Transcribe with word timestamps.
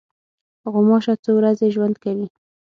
غوماشه 0.71 1.13
څو 1.23 1.31
ورځې 1.37 1.67
ژوند 1.75 1.95
کوي. 2.03 2.27